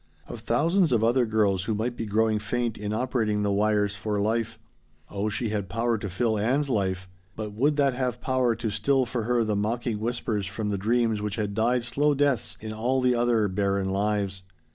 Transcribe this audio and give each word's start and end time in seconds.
Of 0.27 0.39
thousands 0.39 0.91
of 0.91 1.03
other 1.03 1.27
girls 1.27 1.65
who 1.65 1.75
might 1.75 1.95
be 1.95 2.07
growing 2.07 2.39
faint 2.39 2.75
in 2.75 2.91
operating 2.91 3.43
the 3.43 3.51
wires 3.51 3.95
for 3.95 4.19
life. 4.19 4.57
Oh, 5.11 5.29
she 5.29 5.49
had 5.49 5.69
power 5.69 5.95
to 5.99 6.09
fill 6.09 6.39
Ann's 6.39 6.69
life 6.69 7.07
but 7.35 7.53
would 7.53 7.75
that 7.75 7.93
have 7.93 8.19
power 8.19 8.55
to 8.55 8.71
still 8.71 9.05
for 9.05 9.25
her 9.25 9.43
the 9.43 9.55
mocking 9.55 9.99
whispers 9.99 10.47
from 10.47 10.69
the 10.71 10.77
dreams 10.79 11.21
which 11.21 11.35
had 11.35 11.53
died 11.53 11.83
slow 11.83 12.15
deaths 12.15 12.57
in 12.59 12.73
all 12.73 12.99
the 12.99 13.13
other 13.13 13.47
barren 13.47 13.89
lives? 13.89 14.41